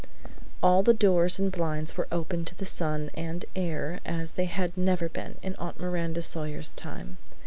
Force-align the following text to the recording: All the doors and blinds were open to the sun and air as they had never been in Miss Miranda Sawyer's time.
All 0.63 0.81
the 0.81 0.95
doors 0.95 1.37
and 1.37 1.51
blinds 1.51 1.95
were 1.95 2.07
open 2.11 2.43
to 2.45 2.55
the 2.55 2.65
sun 2.65 3.11
and 3.13 3.45
air 3.55 3.99
as 4.03 4.31
they 4.31 4.45
had 4.45 4.75
never 4.75 5.07
been 5.07 5.35
in 5.43 5.55
Miss 5.59 5.77
Miranda 5.77 6.23
Sawyer's 6.23 6.69
time. 6.69 7.17